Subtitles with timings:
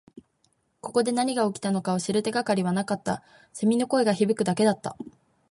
[0.81, 3.21] ここで何が起きたのかを知る手がかりはなかった。
[3.53, 4.97] 蝉の声が響くだけだった。